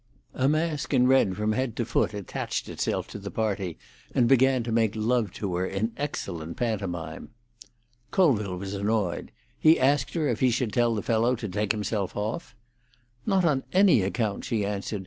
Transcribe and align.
A 0.33 0.49
mask 0.49 0.95
in 0.95 1.05
red 1.05 1.37
from 1.37 1.51
head 1.51 1.75
to 1.75 1.85
foot 1.85 2.15
attached 2.15 2.65
himself 2.65 3.07
to 3.09 3.19
the 3.19 3.29
party, 3.29 3.77
and 4.15 4.27
began 4.27 4.63
to 4.63 4.71
make 4.71 4.95
love 4.95 5.31
to 5.33 5.53
her 5.57 5.65
in 5.67 5.91
excellent 5.95 6.57
pantomime. 6.57 7.29
Colville 8.09 8.57
was 8.57 8.73
annoyed. 8.73 9.31
He 9.59 9.79
asked 9.79 10.15
her 10.15 10.27
if 10.27 10.39
he 10.39 10.49
should 10.49 10.73
tell 10.73 10.95
the 10.95 11.03
fellow 11.03 11.35
to 11.35 11.47
take 11.47 11.71
himself 11.71 12.17
off. 12.17 12.55
"Not 13.27 13.45
on 13.45 13.61
any 13.73 14.01
account!" 14.01 14.43
she 14.43 14.65
answered. 14.65 14.99